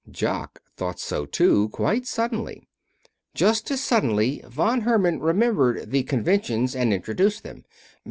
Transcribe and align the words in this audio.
Jock 0.09 0.63
thought 0.77 0.99
so 0.99 1.27
too, 1.27 1.69
quite 1.69 2.07
suddenly. 2.07 2.67
Just 3.35 3.69
as 3.69 3.83
suddenly 3.83 4.41
Von 4.47 4.81
Herman 4.81 5.19
remembered 5.19 5.91
the 5.91 6.01
conventions 6.01 6.75
and 6.75 6.91
introduced 6.91 7.43
them. 7.43 7.65